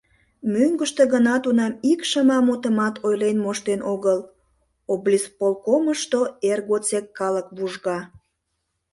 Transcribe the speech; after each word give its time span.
Мӧҥгыштӧ 0.53 1.03
гына 1.13 1.35
тунам 1.43 1.73
ик 1.91 2.01
шыма 2.09 2.39
мутымат 2.47 2.95
ойлен 3.07 3.37
моштен 3.45 3.81
огылОблисполкомышто 3.91 6.21
эр 6.51 6.59
годсек 6.69 7.05
калык 7.19 7.47
вужга. 7.57 7.99